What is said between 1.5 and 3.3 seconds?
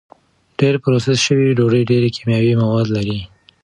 ډوډۍ ډېر کیمیاوي مواد لري.